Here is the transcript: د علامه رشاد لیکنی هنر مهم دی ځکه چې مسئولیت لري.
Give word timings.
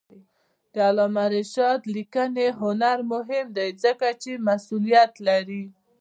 د 0.73 0.75
علامه 0.87 1.25
رشاد 1.35 1.79
لیکنی 1.95 2.47
هنر 2.61 2.97
مهم 3.13 3.45
دی 3.57 3.69
ځکه 3.83 4.07
چې 4.21 4.43
مسئولیت 4.47 5.13
لري. 5.27 5.63